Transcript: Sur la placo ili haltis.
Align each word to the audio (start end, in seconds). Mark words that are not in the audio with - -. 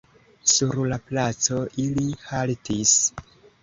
Sur 0.53 0.81
la 0.93 0.99
placo 1.11 1.61
ili 1.87 2.09
haltis. 2.27 2.99